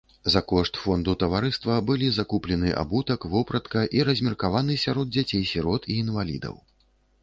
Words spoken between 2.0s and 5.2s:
закуплены абутак, вопратка і размеркаваны сярод